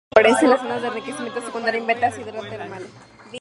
Aparece 0.15 0.45
en 0.45 0.49
las 0.49 0.61
zonas 0.61 0.81
de 0.81 0.87
enriquecimiento 0.87 1.41
secundario 1.41 1.79
en 1.79 1.85
vetas 1.85 2.17
hidrotermales. 2.17 2.89